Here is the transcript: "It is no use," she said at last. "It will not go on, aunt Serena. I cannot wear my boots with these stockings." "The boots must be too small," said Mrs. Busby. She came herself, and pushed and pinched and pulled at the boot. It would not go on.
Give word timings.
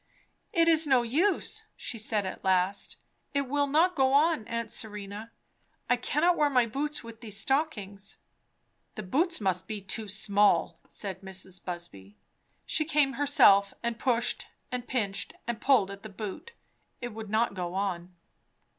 "It 0.51 0.67
is 0.67 0.87
no 0.87 1.03
use," 1.03 1.61
she 1.77 1.99
said 1.99 2.25
at 2.25 2.43
last. 2.43 2.95
"It 3.35 3.41
will 3.41 3.67
not 3.67 3.93
go 3.95 4.13
on, 4.13 4.47
aunt 4.47 4.71
Serena. 4.71 5.31
I 5.91 5.95
cannot 5.95 6.35
wear 6.35 6.49
my 6.49 6.65
boots 6.65 7.03
with 7.03 7.21
these 7.21 7.39
stockings." 7.39 8.17
"The 8.95 9.03
boots 9.03 9.39
must 9.39 9.67
be 9.67 9.79
too 9.79 10.07
small," 10.07 10.79
said 10.87 11.21
Mrs. 11.21 11.63
Busby. 11.63 12.17
She 12.65 12.83
came 12.83 13.13
herself, 13.13 13.75
and 13.83 13.99
pushed 13.99 14.47
and 14.71 14.87
pinched 14.87 15.35
and 15.45 15.61
pulled 15.61 15.91
at 15.91 16.01
the 16.01 16.09
boot. 16.09 16.53
It 16.99 17.09
would 17.09 17.29
not 17.29 17.53
go 17.53 17.75
on. 17.75 18.15